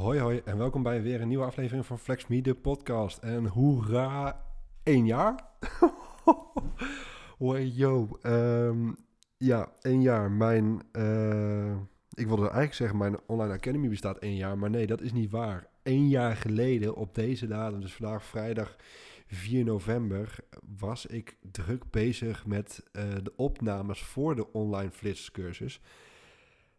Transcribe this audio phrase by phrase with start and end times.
[0.00, 3.18] Hoi hoi en welkom bij weer een nieuwe aflevering van Flex Me, de podcast.
[3.18, 4.44] En hoera,
[4.82, 5.44] één jaar?
[7.38, 8.92] hoi yo, Ehm,
[9.36, 10.30] ja, één jaar.
[10.30, 11.76] Mijn, eh,
[12.14, 15.30] ik wilde eigenlijk zeggen mijn online academy bestaat één jaar, maar nee, dat is niet
[15.30, 15.66] waar.
[15.82, 18.76] Eén jaar geleden op deze datum, dus vandaag vrijdag
[19.26, 20.36] 4 november,
[20.78, 25.80] was ik druk bezig met eh, de opnames voor de online flitscursus.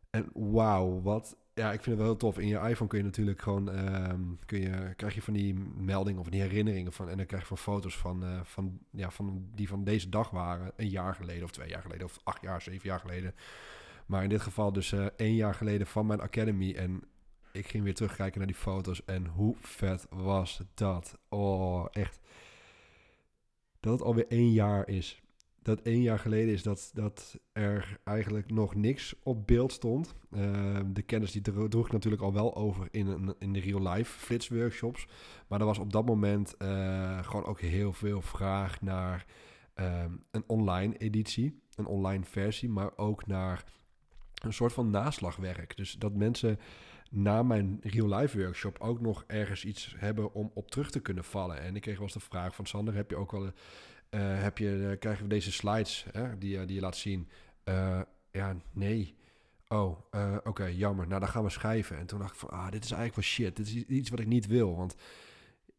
[0.09, 2.39] En wauw, wat ja, ik vind het wel heel tof.
[2.39, 6.21] In je iPhone kun je natuurlijk gewoon, ehm, kun je, krijg je van die meldingen
[6.21, 7.09] of die herinneringen van.
[7.09, 10.29] En dan krijg je van foto's van, eh, van, ja, van die van deze dag
[10.29, 10.71] waren.
[10.76, 13.35] Een jaar geleden of twee jaar geleden of acht jaar, zeven jaar geleden.
[14.05, 16.73] Maar in dit geval dus eh, één jaar geleden van mijn academy.
[16.73, 17.03] En
[17.52, 19.05] ik ging weer terugkijken naar die foto's.
[19.05, 21.18] En hoe vet was dat?
[21.29, 22.20] Oh, echt.
[23.79, 25.21] Dat het alweer één jaar is
[25.61, 30.15] dat één jaar geleden is dat, dat er eigenlijk nog niks op beeld stond.
[30.31, 34.20] Uh, de kennis die droeg ik natuurlijk al wel over in, een, in de real-life
[34.20, 35.07] flitsworkshops.
[35.47, 39.26] Maar er was op dat moment uh, gewoon ook heel veel vraag naar
[39.76, 43.63] uh, een online editie, een online versie, maar ook naar
[44.43, 45.77] een soort van naslagwerk.
[45.77, 46.59] Dus dat mensen
[47.09, 51.62] na mijn real-life workshop ook nog ergens iets hebben om op terug te kunnen vallen.
[51.62, 53.51] En ik kreeg wel eens de vraag van Sander, heb je ook wel
[54.20, 57.29] heb je, uh, krijgen we deze slides hè, die, uh, die je laat zien.
[58.31, 59.15] ja, nee.
[59.68, 59.98] Oh,
[60.43, 61.07] oké, jammer.
[61.07, 61.98] Nou, dan gaan we schrijven.
[61.98, 63.55] En toen dacht ik van, ah, dit is eigenlijk wel shit.
[63.55, 64.75] Dit is iets wat ik niet wil.
[64.75, 64.95] Want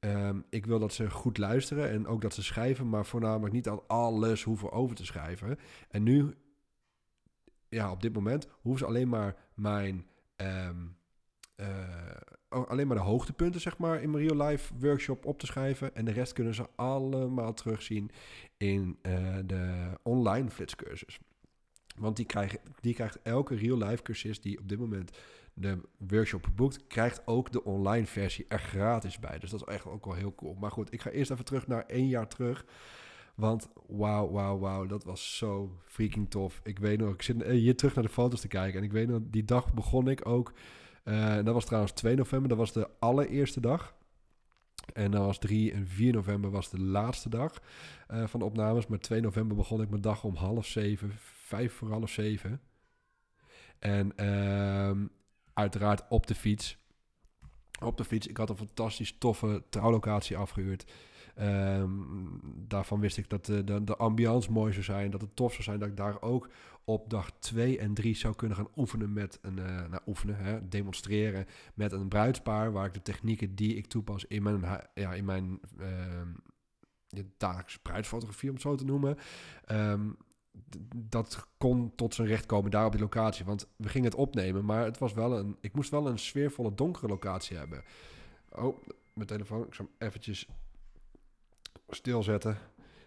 [0.00, 3.68] um, ik wil dat ze goed luisteren en ook dat ze schrijven, maar voornamelijk niet
[3.68, 5.58] al alles hoeven over te schrijven.
[5.88, 6.34] En nu,
[7.68, 10.06] ja, op dit moment hoeven ze alleen maar mijn...
[10.36, 10.68] Uh,
[12.52, 15.94] alleen maar de hoogtepunten, zeg maar, in mijn real life workshop op te schrijven.
[15.94, 18.10] En de rest kunnen ze allemaal terugzien
[18.56, 21.20] in uh, de online flitscursus.
[21.96, 25.18] Want die, krijgen, die krijgt elke real life cursist die op dit moment
[25.54, 29.38] de workshop boekt, krijgt ook de online versie er gratis bij.
[29.38, 30.54] Dus dat is echt ook wel heel cool.
[30.54, 32.64] Maar goed, ik ga eerst even terug naar één jaar terug.
[33.34, 36.60] Want wauw, wauw, wauw, dat was zo freaking tof.
[36.64, 38.78] Ik weet nog, ik zit hier terug naar de foto's te kijken.
[38.78, 40.52] En ik weet nog, die dag begon ik ook
[41.04, 43.94] uh, dat was trouwens 2 november, dat was de allereerste dag.
[44.92, 47.62] En dan was 3 en 4 november was de laatste dag
[48.10, 48.86] uh, van de opnames.
[48.86, 52.60] Maar 2 november begon ik mijn dag om half zeven, vijf voor half zeven.
[53.78, 55.06] En uh,
[55.54, 56.76] uiteraard op de fiets.
[57.84, 58.26] Op de fiets.
[58.26, 60.92] Ik had een fantastisch toffe trouwlocatie afgehuurd.
[61.40, 65.10] Um, daarvan wist ik dat de, de, ambiance mooi zou zijn.
[65.10, 66.48] Dat het tof zou zijn dat ik daar ook
[66.84, 70.68] op dag 2 en 3 zou kunnen gaan oefenen met een, uh, nou, oefenen, hè,
[70.68, 72.72] demonstreren met een bruidspaar.
[72.72, 78.48] Waar ik de technieken die ik toepas in mijn, ja, in mijn uh, dagelijkse bruidsfotografie,
[78.48, 79.18] om het zo te noemen.
[79.70, 80.16] Um,
[80.96, 83.44] dat kon tot zijn recht komen daar op die locatie.
[83.44, 85.56] Want we gingen het opnemen, maar het was wel een.
[85.60, 87.84] Ik moest wel een sfeervolle, donkere locatie hebben.
[88.50, 88.78] Oh,
[89.12, 89.66] mijn telefoon.
[89.66, 90.48] Ik zal hem eventjes
[91.88, 92.58] stilzetten.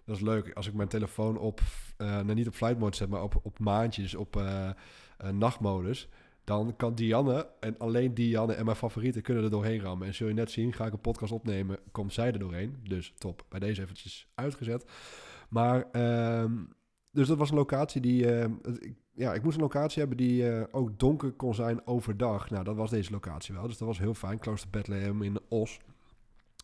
[0.05, 0.53] Dat is leuk.
[0.53, 1.61] Als ik mijn telefoon op,
[1.97, 4.69] nou niet op flight mode zet, maar op, op maandjes, op uh,
[5.23, 6.09] uh, nachtmodus.
[6.43, 10.07] Dan kan Dianne en alleen Dianne en mijn favorieten kunnen er doorheen rammen.
[10.07, 12.75] En zul je net zien, ga ik een podcast opnemen, komt zij er doorheen.
[12.83, 13.45] Dus top.
[13.49, 14.85] Bij deze eventjes uitgezet.
[15.49, 16.51] Maar, uh,
[17.11, 18.25] dus dat was een locatie die...
[19.11, 22.49] ja, ik moest een locatie hebben die ook donker kon zijn overdag.
[22.49, 23.67] Nou, dat was deze locatie wel.
[23.67, 24.39] Dus dat was heel fijn.
[24.39, 25.79] Klooster Bethlehem in Os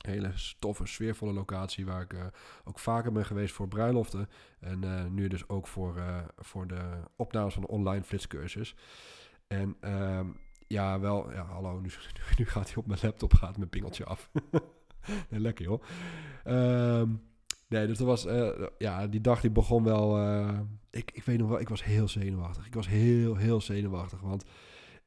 [0.01, 2.25] hele stoffe, sfeervolle locatie waar ik uh,
[2.63, 4.29] ook vaker ben geweest voor bruiloften.
[4.59, 6.81] En uh, nu dus ook voor, uh, voor de
[7.15, 8.75] opnames van de online flitscursus.
[9.47, 11.79] En um, ja, wel, ja, hallo,
[12.37, 14.29] nu, gaat hij op mijn laptop, gaat mijn pingeltje af.
[15.29, 15.83] lekker joh.
[16.45, 17.21] Um,
[17.67, 18.27] nee, dus dat was,
[18.77, 20.19] ja, die dag die begon wel,
[20.89, 22.65] ik, ik weet nog wel, ik was heel zenuwachtig.
[22.65, 24.45] Ik was heel, heel zenuwachtig, want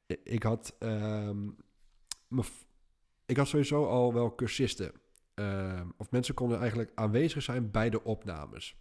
[0.06, 1.56] ik had um,
[2.28, 2.47] mijn
[3.34, 4.93] ik had sowieso al wel cursisten.
[5.34, 8.77] Uh, of mensen konden eigenlijk aanwezig zijn bij de opnames.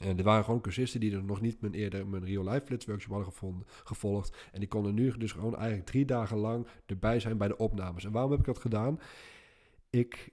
[0.00, 2.86] En er waren gewoon cursisten die er nog niet mijn eerder mijn real life flits
[2.86, 4.36] workshop hadden gevonden, gevolgd.
[4.52, 8.04] En die konden nu dus gewoon eigenlijk drie dagen lang erbij zijn bij de opnames.
[8.04, 9.00] En waarom heb ik dat gedaan?
[9.90, 10.32] Ik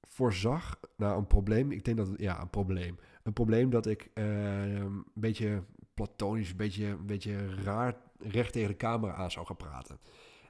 [0.00, 1.72] voorzag naar een probleem.
[1.72, 2.98] Ik denk dat ja, een probleem.
[3.22, 5.64] Een probleem dat ik uh, een beetje
[5.94, 9.98] platonisch, een beetje, een beetje raar recht tegen de camera aan zou gaan praten.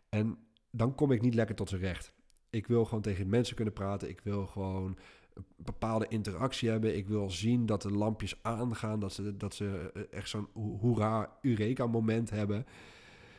[0.08, 0.38] En
[0.73, 2.13] dan kom ik niet lekker tot zijn recht.
[2.51, 4.09] Ik wil gewoon tegen mensen kunnen praten.
[4.09, 4.99] Ik wil gewoon
[5.35, 6.97] een bepaalde interactie hebben.
[6.97, 9.01] Ik wil zien dat de lampjes aangaan.
[9.01, 12.67] Dat ze, dat ze eh, echt zo'n hoera, eureka moment hebben.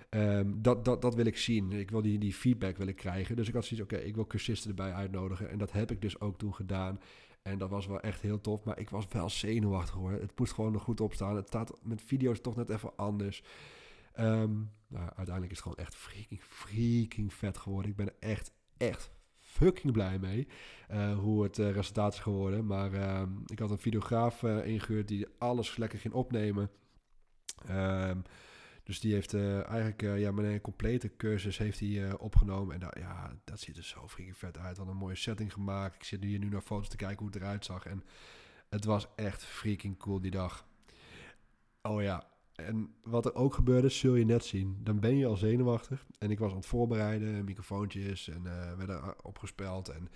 [0.09, 1.71] Um, dat, dat, dat wil ik zien.
[1.71, 3.35] Ik wil die, die feedback wil krijgen.
[3.35, 5.49] Dus ik had zoiets, oké, ik wil cursisten erbij uitnodigen.
[5.49, 6.99] En dat heb ik dus ook toen gedaan.
[7.41, 8.63] En dat was wel echt heel tof.
[8.63, 10.11] Maar ik was wel zenuwachtig hoor.
[10.11, 11.35] Het moest gewoon nog goed opstaan.
[11.35, 13.43] Het staat met video's toch net even anders.
[14.19, 17.91] Um, nou, uiteindelijk is het gewoon echt freaking, freaking vet geworden.
[17.91, 20.47] Ik ben er echt, echt fucking blij mee
[20.91, 22.65] uh, hoe het uh, resultaat is geworden.
[22.65, 26.69] Maar uh, ik had een videograaf ingehuurd die alles lekker ging opnemen.
[27.69, 28.21] Um,
[28.83, 32.81] dus die heeft eigenlijk ja, mijn complete cursus heeft hij, opgenomen.
[32.81, 34.77] En ja, dat ziet er zo freaking vet uit.
[34.77, 35.95] Wat een mooie setting gemaakt.
[35.95, 37.85] Ik zit hier nu naar foto's te kijken hoe het eruit zag.
[37.85, 38.03] En
[38.69, 40.65] het was echt freaking cool die dag.
[41.81, 44.77] Oh ja, en wat er ook gebeurde, zul je net zien.
[44.83, 46.05] Dan ben je al zenuwachtig.
[46.19, 49.89] En ik was aan het voorbereiden, microfoontjes en uh, werden opgespeld.
[49.89, 50.09] En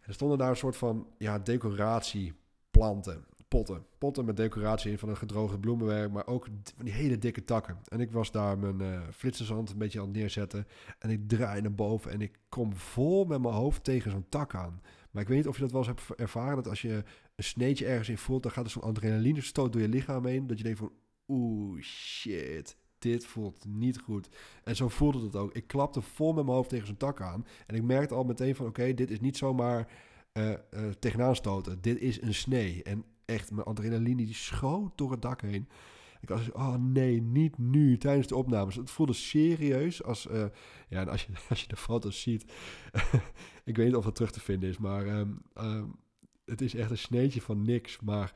[0.00, 3.86] er stonden daar een soort van ja, decoratieplanten, potten.
[3.98, 6.46] Potten met decoratie in van een gedroogde bloemenwerk, maar ook
[6.76, 7.78] van die hele dikke takken.
[7.88, 10.66] En ik was daar mijn uh, een beetje aan het neerzetten.
[10.98, 14.54] En ik draai naar boven en ik kom vol met mijn hoofd tegen zo'n tak
[14.54, 14.80] aan.
[15.10, 17.04] Maar ik weet niet of je dat wel eens hebt ervaren, dat als je
[17.36, 20.46] een sneetje ergens in voelt, dan gaat er zo'n adrenaline stoot door je lichaam heen.
[20.46, 20.92] Dat je denkt van,
[21.30, 24.28] oeh, shit, dit voelt niet goed.
[24.64, 25.54] En zo voelde het ook.
[25.54, 27.46] Ik klapte vol met mijn hoofd tegen zijn tak aan.
[27.66, 29.88] En ik merkte al meteen van, oké, dit is niet zomaar
[30.32, 30.54] uh,
[30.98, 31.80] tegenaan stoten.
[31.80, 32.82] Dit is een snee.
[32.82, 35.68] En echt, mijn adrenaline die schoot door het dak heen.
[36.20, 38.76] Ik was, oh nee, niet nu, tijdens de opnames.
[38.76, 40.44] Het voelde serieus als, uh,
[40.88, 42.42] ja, en als je, als je de foto's ziet,
[43.64, 45.94] ik weet niet of het terug te vinden is, maar um, um,
[46.44, 48.00] het is echt een sneetje van niks.
[48.00, 48.34] Maar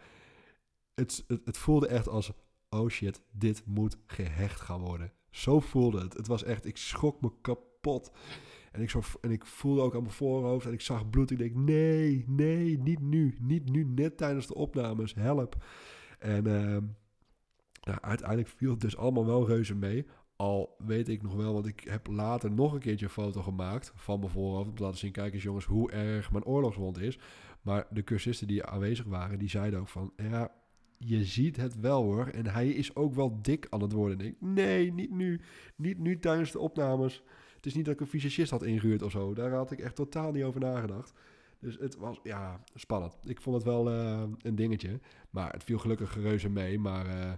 [0.94, 2.30] het, het, het voelde echt als,
[2.74, 5.12] oh shit, dit moet gehecht gaan worden.
[5.30, 6.12] Zo voelde het.
[6.12, 8.12] Het was echt, ik schrok me kapot.
[8.72, 11.30] En ik, zo, en ik voelde ook aan mijn voorhoofd en ik zag bloed.
[11.30, 13.36] Ik denk, nee, nee, niet nu.
[13.40, 15.14] Niet nu, net tijdens de opnames.
[15.14, 15.64] Help.
[16.18, 16.78] En uh,
[17.80, 20.06] nou, uiteindelijk viel het dus allemaal wel reuze mee.
[20.36, 23.92] Al weet ik nog wel, want ik heb later nog een keertje een foto gemaakt
[23.94, 24.68] van mijn voorhoofd.
[24.68, 27.18] Om te laten zien, kijk eens jongens, hoe erg mijn oorlogswond is.
[27.62, 30.12] Maar de cursisten die aanwezig waren, die zeiden ook van...
[30.16, 30.52] Ja,
[31.04, 32.26] je ziet het wel hoor.
[32.26, 34.36] En hij is ook wel dik aan het worden.
[34.38, 35.40] Nee, niet nu.
[35.76, 37.22] Niet nu tijdens de opnames.
[37.56, 39.34] Het is niet dat ik een fysicist had ingehuurd of zo.
[39.34, 41.12] Daar had ik echt totaal niet over nagedacht.
[41.58, 43.16] Dus het was, ja, spannend.
[43.24, 45.00] Ik vond het wel uh, een dingetje.
[45.30, 46.78] Maar het viel gelukkig reuze mee.
[46.78, 47.32] Maar uh,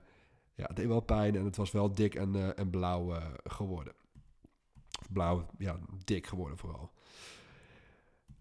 [0.54, 3.14] ja, het deed wel pijn en het was wel dik en, uh, en blauw
[3.44, 3.92] geworden.
[5.12, 6.90] Blauw, ja, dik geworden vooral.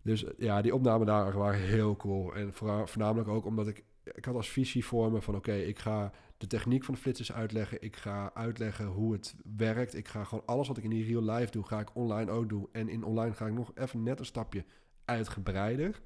[0.02, 2.36] Dus ja, die opnamen daar waren heel cool.
[2.36, 3.84] En voornamelijk ook omdat ik
[4.14, 7.32] ik had als visie voor me van oké, ik ga de techniek van de flitsers
[7.32, 7.82] uitleggen.
[7.82, 9.96] Ik ga uitleggen hoe het werkt.
[9.96, 12.50] Ik ga gewoon alles wat ik in die real life doe, ga ik online ook
[12.50, 12.68] doen.
[12.72, 14.66] En in online ga ik nog even net een stapje
[15.06, 16.02] uitgebreider.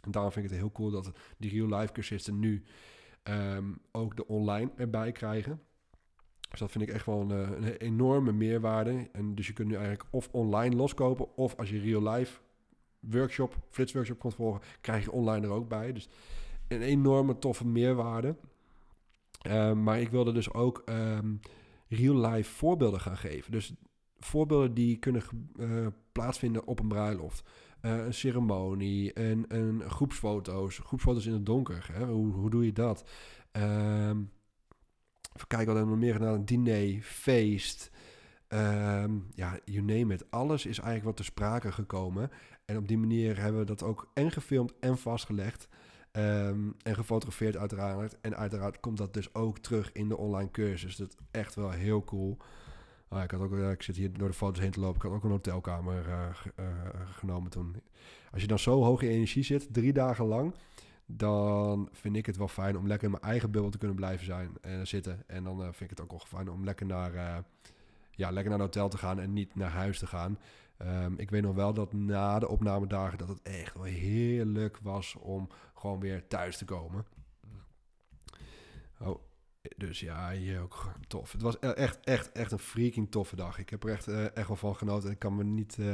[0.00, 2.62] En daarom vind ik het heel cool dat die real life cursisten nu
[3.24, 5.60] um, ook de online erbij krijgen.
[6.50, 9.08] Dus dat vind ik echt wel een, eh, een, enorme meerwaarde.
[9.12, 12.40] En dus je kunt nu eigenlijk of online loskopen, of als je real life
[13.00, 15.92] workshop, flits workshop komt volgen, krijg je online er ook bij.
[15.92, 16.08] Dus
[16.68, 18.36] een enorme toffe meerwaarde.
[19.40, 21.40] Ehm, maar ik wilde dus ook um,
[21.88, 23.52] real-life voorbeelden gaan geven.
[23.52, 23.74] Dus
[24.18, 25.22] voorbeelden die kunnen
[25.56, 27.42] uh, plaatsvinden op een bruiloft.
[27.82, 30.78] Uh, een ceremonie, een, een groepsfoto's.
[30.78, 31.88] Groepsfoto's in het donker.
[31.92, 32.04] Hè?
[32.04, 33.08] Hoe, hoe doe je dat?
[33.52, 34.30] Um,
[35.34, 36.34] even kijken wat er nog meer gedaan.
[36.34, 37.90] Een diner, feest.
[39.34, 40.30] ja, you name it.
[40.30, 42.30] Alles is eigenlijk wat ter sprake gekomen.
[42.64, 45.68] En op die manier hebben we dat ook en gefilmd en vastgelegd.
[46.16, 48.16] Um, en gefotografeerd uiteraard.
[48.20, 50.96] En uiteraard komt dat dus ook terug in de online cursus.
[50.96, 52.36] Dat is echt wel heel cool.
[53.08, 54.96] Ah, ik, had ook, ik zit hier door de foto's heen te lopen.
[54.96, 56.28] Ik had ook een hotelkamer uh,
[56.60, 56.66] uh,
[57.04, 57.76] genomen toen.
[58.32, 60.54] Als je dan zo hoog in energie zit, drie dagen lang...
[61.06, 64.26] dan vind ik het wel fijn om lekker in mijn eigen bubbel te kunnen blijven
[64.26, 65.22] zijn en zitten.
[65.26, 67.44] En dan vind ik het ook wel fijn om lekker naar,
[68.16, 69.20] ja, lekker naar een hotel te gaan...
[69.20, 70.38] en niet naar huis te gaan.
[70.82, 75.14] Um, ik weet nog wel dat na de opnamedagen dat het echt wel heerlijk was
[75.14, 77.06] om gewoon weer thuis te komen.
[78.98, 79.20] Oh,
[79.76, 81.32] dus ja, hier ook tof.
[81.32, 83.58] Het was e-, echt, echt, echt een freaking toffe dag.
[83.58, 85.10] Ik heb er echt, uh, echt wel van genoten.
[85.10, 85.76] Ik kan me niet...
[85.78, 85.86] Uh,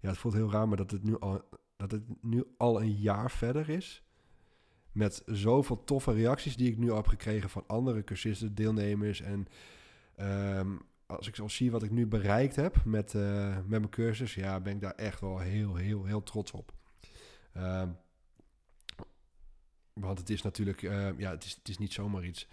[0.00, 1.42] ja, het voelt heel raar, maar dat het, nu al,
[1.76, 4.02] dat het nu al een jaar verder is...
[4.92, 7.50] met zoveel toffe reacties die ik nu heb gekregen...
[7.50, 9.46] van andere cursisten, deelnemers en...
[10.58, 10.80] Um,
[11.16, 14.60] als ik zo zie wat ik nu bereikt heb met, uh, met mijn cursus, ja,
[14.60, 16.72] ben ik daar echt wel heel, heel, heel trots op.
[17.56, 17.82] Uh,
[19.92, 22.48] want het is natuurlijk, uh, ja, het is, het is niet zomaar iets.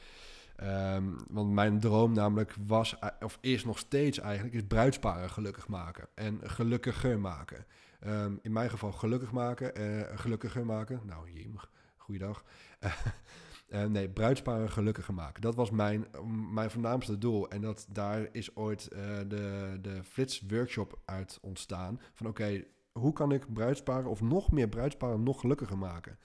[0.64, 5.68] Um, want mijn droom namelijk was, eh, of is nog steeds eigenlijk, is bruidsparen gelukkig
[5.68, 6.08] maken.
[6.14, 7.66] En gelukkiger maken.
[8.06, 9.72] Um, in mijn geval gelukkig maken,
[10.20, 11.02] gelukkiger maken.
[11.04, 12.44] Nou, jemig, goeiedag.
[13.68, 15.42] Uh, nee, bruidsparen gelukkiger maken.
[15.42, 16.08] Dat was mijn,
[16.54, 17.50] mijn voornaamste doel.
[17.50, 22.00] En dat, daar is ooit uh, de, de Flits workshop uit ontstaan.
[22.14, 26.18] Van oké, hoe kan ik bruidsparen of nog meer bruidsparen nog gelukkiger maken?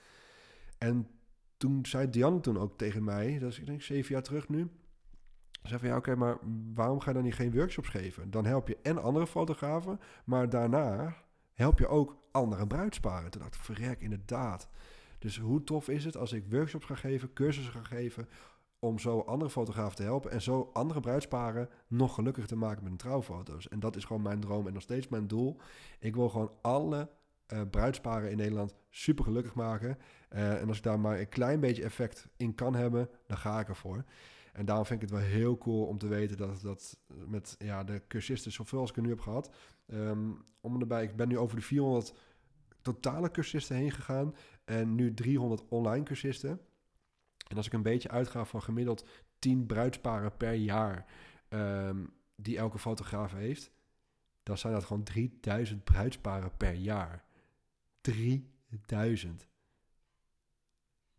[0.77, 1.07] En
[1.57, 4.71] toen zei Diane toen ook tegen mij, dat is ik denk zeven jaar terug nu.
[5.63, 6.37] Zeg van ja, oké, maar
[6.73, 8.31] waarom ga je dan niet geen workshops geven?
[8.31, 11.15] Dan help je en andere fotografen, maar daarna
[11.53, 13.31] help je ook andere bruidsparen.
[13.31, 14.69] Toen dacht ik, verrek, inderdaad.
[15.21, 18.27] Dus hoe tof is het als ik workshops ga geven, cursussen ga geven,
[18.79, 22.89] om zo andere fotografen te helpen en zo andere bruidsparen nog gelukkiger te maken met
[22.89, 23.67] hun trouwfoto's.
[23.67, 25.57] En dat is gewoon mijn droom en nog steeds mijn doel.
[25.99, 27.09] Ik wil gewoon alle
[27.53, 29.97] uh, bruidsparen in Nederland super gelukkig maken.
[30.33, 33.59] Uh, en als ik daar maar een klein beetje effect in kan hebben, dan ga
[33.59, 34.03] ik ervoor.
[34.53, 36.97] En daarom vind ik het wel heel cool om te weten dat dat
[37.27, 39.51] met ja, de cursisten, zoveel als ik er nu heb gehad,
[39.87, 42.13] um, om erbij, ik ben nu over de 400
[42.81, 44.35] totale cursisten heen gegaan
[44.71, 46.61] en nu 300 online cursisten.
[47.47, 49.07] En als ik een beetje uitga van gemiddeld
[49.39, 51.05] 10 bruidsparen per jaar
[51.49, 53.71] um, die elke fotograaf heeft,
[54.43, 57.23] dan zijn dat gewoon 3000 bruidsparen per jaar.
[58.01, 59.47] 3000.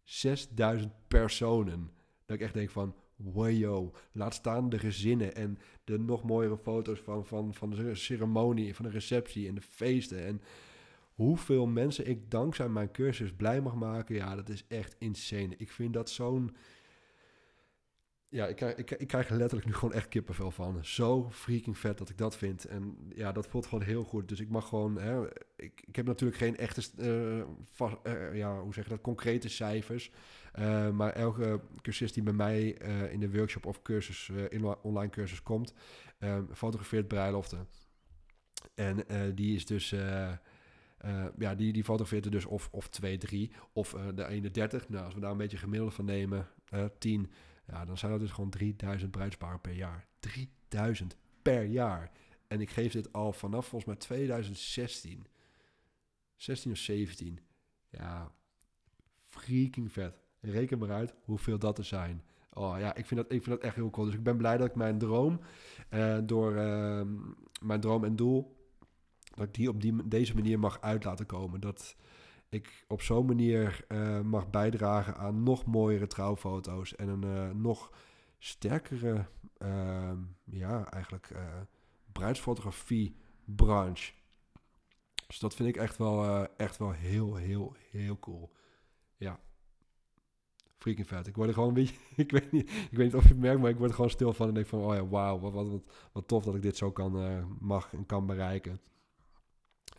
[0.03, 1.91] 6000 personen.
[2.27, 7.01] Dat ik echt denk van, wow, laat staan de gezinnen en de nog mooiere foto's
[7.01, 10.25] van, van, van de ceremonie, van de receptie en de feesten.
[10.25, 10.43] En
[11.15, 15.55] hoeveel mensen ik dankzij mijn cursus blij mag maken, ja, dat is echt insane.
[15.57, 16.57] Ik vind dat zo'n
[18.33, 20.85] ja, ik krijg, ik, ik krijg er letterlijk nu gewoon echt kippenvel van.
[20.85, 22.65] Zo freaking vet dat ik dat vind.
[22.65, 24.29] En ja, dat voelt gewoon heel goed.
[24.29, 24.99] Dus ik mag gewoon...
[24.99, 25.27] Hè,
[25.57, 27.47] ik, ik heb natuurlijk geen echte...
[27.63, 29.01] Vast, uh, ja, hoe zeg je dat?
[29.01, 30.11] Concrete cijfers.
[30.59, 32.63] Uh, maar elke cursist die bij mij
[33.11, 35.75] in de workshop of cursus, in online cursus komt...
[36.53, 37.67] fotografeert bruiloften.
[38.75, 39.05] En
[39.35, 39.95] die is dus...
[41.39, 44.89] ja, die, die fotografeert er dus of, of 2, 3 of de 31.
[44.89, 46.49] Nou, als we daar een beetje gemiddelde van nemen,
[46.99, 47.31] 10...
[47.67, 50.07] Ja, dan zijn dat dus gewoon 3000 bruidsparen per jaar.
[50.19, 52.11] 3000 per jaar.
[52.49, 55.27] En ik geef dit al vanaf volgens mij 2016.
[56.37, 57.41] 16 of 17.
[57.91, 58.33] Ja,
[59.27, 60.21] freaking vet.
[60.41, 62.23] Reken maar uit hoeveel dat er zijn.
[62.53, 64.07] Oh ja, ik vind dat, ik vind dat echt heel cool.
[64.07, 65.41] Dus ik ben blij dat ik mijn droom,
[66.25, 67.03] door uh,
[67.61, 68.62] mijn droom en doel,
[69.35, 71.61] dat ik die op die, deze manier mag uit laten komen.
[71.61, 71.97] Dat,
[72.53, 77.93] ik op zo'n manier uh, mag bijdragen aan nog mooiere trouwfoto's en een uh, nog
[78.39, 79.27] sterkere,
[79.59, 80.13] uh,
[80.45, 81.61] ja, eigenlijk uh,
[82.13, 84.13] bruidsfotografie branche.
[85.27, 88.53] Dus dat vind ik echt wel, echt wel heel, heel, heel cool.
[89.17, 89.41] Ja.
[90.79, 91.27] Freaking vet.
[91.27, 93.39] Ik word er gewoon een beetje, ik weet niet, ik weet niet of je het
[93.39, 95.53] merkt, maar ik word er gewoon stil van en denk van, oh ja, wauw, wat,
[95.53, 98.81] wat, wat, wat tof dat ik dit zo kan, mag en kan bereiken.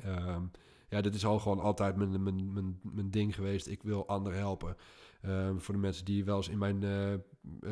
[0.05, 0.51] Um,
[0.93, 3.67] ja, dit is al gewoon altijd mijn, mijn, mijn, mijn ding geweest.
[3.67, 4.77] Ik wil anderen helpen.
[5.21, 7.13] Ehm, voor de mensen die wel eens in mijn uh,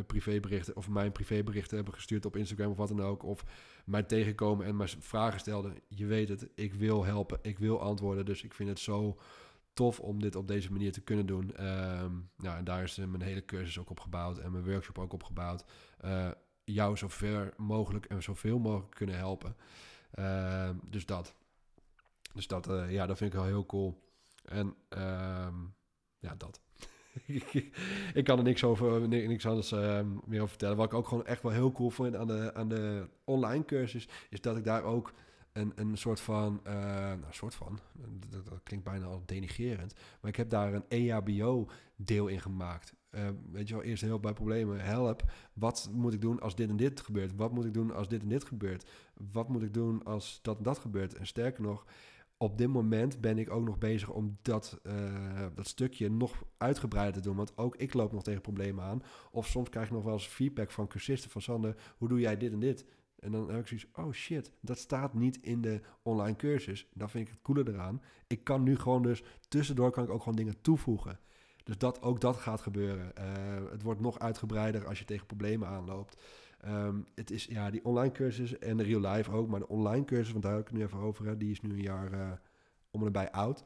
[0.08, 3.24] privéberichten of mijn privéberichten hebben gestuurd op Instagram of wat dan ook.
[3.24, 3.44] Of
[3.86, 5.76] mij tegenkomen en maar vragen stelden.
[5.88, 8.26] Je weet het, ik wil helpen, ik wil antwoorden.
[8.26, 9.20] Dus ik vind het zo
[9.74, 11.66] tof om dit op deze manier te kunnen doen.
[11.66, 15.14] Um, nou, en daar is mijn hele cursus ook op gebouwd en mijn workshop ook
[15.14, 15.66] op gebouwd.
[16.06, 16.32] Uh,
[16.64, 19.56] jou zo ver mogelijk en zoveel mogelijk kunnen helpen.
[20.90, 21.36] Dus dat.
[22.34, 24.02] Dus dat, uh, ja, dat vind ik wel heel cool.
[24.46, 25.48] En uh,
[26.20, 26.62] ja, dat.
[28.14, 30.78] ik kan er niks over, niks anders uh, meer over vertellen.
[30.78, 34.08] Wat ik ook gewoon echt wel heel cool vond aan de, aan de online cursus,
[34.30, 35.14] is dat ik daar ook
[35.54, 37.80] een, een soort van, uh, nou, soort van,
[38.30, 42.94] dat, klinkt bijna al denigerend, maar ik heb daar een EHBO-deel in gemaakt.
[43.12, 44.80] Uh, weet je wel, eerst heel bij problemen.
[44.80, 45.24] Help,
[45.54, 47.36] wat moet ik doen als dit en dit gebeurt?
[47.36, 48.90] Wat moet ik doen als dit en dit gebeurt?
[49.32, 51.16] Wat moet ik doen als dat en dat gebeurt?
[51.16, 51.86] En sterker nog,
[52.42, 57.22] op dit moment ben ik ook nog bezig om dat, uh, dat stukje nog uitgebreider
[57.22, 57.36] te doen.
[57.36, 59.04] Want ook ik loop nog tegen problemen aan.
[59.32, 62.38] Of soms krijg ik nog wel eens feedback van cursisten van Sander, hoe doe jij
[62.38, 62.86] dit en dit?
[63.20, 66.88] En dan heb ik zoiets, oh shit, dat staat niet in de online cursus.
[66.94, 68.02] Dan vind ik het coole eraan.
[68.28, 71.20] Ik kan nu gewoon dus, tussendoor kan ik ook gewoon dingen toevoegen.
[71.64, 73.12] Dus dat, ook dat gaat gebeuren.
[73.20, 76.22] Uh, het wordt nog uitgebreider als je tegen problemen aanloopt.
[76.68, 80.06] Um, het is ja, die online cursus en de real life ook, maar de online
[80.06, 82.14] cursus, want daar heb ik het nu even over, hè, die is nu een jaar
[82.14, 82.32] uh,
[82.92, 83.66] om en erbij oud.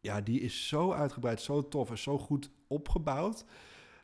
[0.00, 3.44] Ja, die is zo uitgebreid, zo tof en zo goed opgebouwd.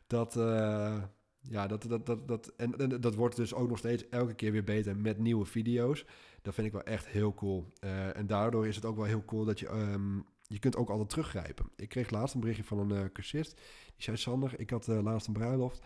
[0.07, 1.03] Dat, uh,
[1.41, 4.51] ja, dat, dat, dat, dat, en, en, dat wordt dus ook nog steeds elke keer
[4.51, 6.05] weer beter met nieuwe video's.
[6.41, 7.73] Dat vind ik wel echt heel cool.
[7.79, 10.89] Uh, en daardoor is het ook wel heel cool dat je, um, je kunt ook
[10.89, 11.65] altijd teruggrijpen.
[11.75, 13.55] Ik kreeg laatst een berichtje van een cursist.
[13.85, 15.81] Die zei, Sander, ik had laatst een bruiloft.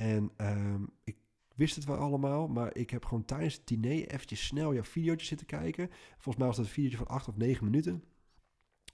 [0.00, 1.16] En um, ik
[1.54, 5.26] wist het wel allemaal, maar ik heb gewoon tijdens het diner eventjes snel jouw videootje
[5.26, 5.90] zitten kijken.
[6.12, 8.04] Volgens mij was dat een videootje van 8 of 9 minuten.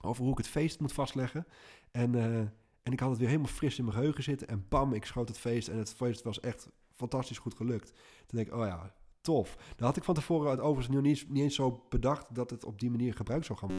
[0.00, 1.46] Over hoe ik het feest moet vastleggen.
[1.90, 2.38] En, uh,
[2.82, 4.48] en ik had het weer helemaal fris in mijn geheugen zitten.
[4.48, 5.68] En bam, ik schoot het feest.
[5.68, 7.92] En het feest was echt fantastisch goed gelukt.
[8.26, 9.56] Toen denk ik, oh ja, tof.
[9.76, 12.90] Dat had ik van tevoren overigens niet, niet eens zo bedacht dat het op die
[12.90, 13.70] manier gebruikt zou gaan